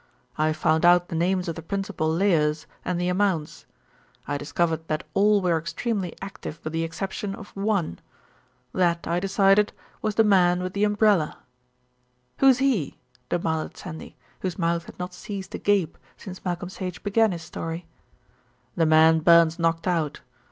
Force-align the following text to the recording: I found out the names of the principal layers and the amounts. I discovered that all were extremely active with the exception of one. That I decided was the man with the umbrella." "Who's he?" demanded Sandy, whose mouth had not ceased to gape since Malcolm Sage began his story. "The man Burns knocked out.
I 0.35 0.51
found 0.51 0.83
out 0.83 1.09
the 1.09 1.15
names 1.15 1.47
of 1.47 1.53
the 1.53 1.61
principal 1.61 2.11
layers 2.11 2.65
and 2.83 2.99
the 2.99 3.07
amounts. 3.07 3.67
I 4.27 4.35
discovered 4.35 4.87
that 4.87 5.03
all 5.13 5.43
were 5.43 5.59
extremely 5.59 6.15
active 6.23 6.59
with 6.63 6.73
the 6.73 6.83
exception 6.83 7.35
of 7.35 7.49
one. 7.55 7.99
That 8.73 9.05
I 9.05 9.19
decided 9.19 9.73
was 10.01 10.15
the 10.15 10.23
man 10.23 10.63
with 10.63 10.73
the 10.73 10.85
umbrella." 10.85 11.37
"Who's 12.39 12.57
he?" 12.57 12.97
demanded 13.29 13.77
Sandy, 13.77 14.15
whose 14.39 14.57
mouth 14.57 14.85
had 14.85 14.97
not 14.97 15.13
ceased 15.13 15.51
to 15.51 15.59
gape 15.59 15.99
since 16.17 16.43
Malcolm 16.43 16.69
Sage 16.69 17.03
began 17.03 17.31
his 17.31 17.43
story. 17.43 17.85
"The 18.75 18.87
man 18.87 19.19
Burns 19.19 19.59
knocked 19.59 19.85
out. 19.87 20.21